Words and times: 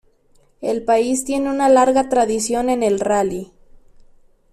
El 0.61 0.83
país 0.83 1.25
tiene 1.25 1.51
una 1.51 1.69
larga 1.69 2.09
tradición 2.09 2.71
en 2.71 2.81
el 2.81 2.99
rally. 2.99 3.51